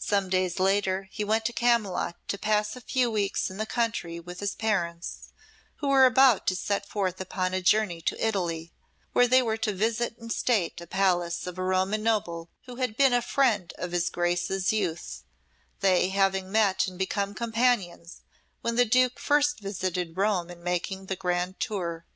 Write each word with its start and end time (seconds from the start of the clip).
Some 0.00 0.30
days 0.30 0.58
later 0.58 1.06
he 1.12 1.22
went 1.22 1.44
to 1.44 1.52
Camylott 1.52 2.16
to 2.26 2.36
pass 2.36 2.74
a 2.74 2.80
few 2.80 3.08
weeks 3.08 3.48
in 3.50 3.56
the 3.56 3.66
country 3.66 4.18
with 4.18 4.40
his 4.40 4.52
parents, 4.56 5.32
who 5.76 5.86
were 5.86 6.06
about 6.06 6.44
to 6.48 6.56
set 6.56 6.88
forth 6.88 7.20
upon 7.20 7.54
a 7.54 7.62
journey 7.62 8.00
to 8.00 8.18
Italy, 8.26 8.72
where 9.12 9.28
they 9.28 9.42
were 9.42 9.56
to 9.58 9.72
visit 9.72 10.18
in 10.18 10.28
state 10.28 10.80
a 10.80 10.88
palace 10.88 11.46
of 11.46 11.56
a 11.56 11.62
Roman 11.62 12.02
noble 12.02 12.50
who 12.66 12.74
had 12.82 12.96
been 12.96 13.12
a 13.12 13.22
friend 13.22 13.72
of 13.78 13.92
his 13.92 14.10
Grace's 14.10 14.72
youth, 14.72 15.22
they 15.78 16.08
having 16.08 16.50
met 16.50 16.88
and 16.88 16.98
become 16.98 17.32
companions 17.32 18.22
when 18.60 18.74
the 18.74 18.84
Duke 18.84 19.20
first 19.20 19.60
visited 19.60 20.16
Rome 20.16 20.50
in 20.50 20.64
making 20.64 21.06
the 21.06 21.14
grand 21.14 21.60
tour. 21.60 22.06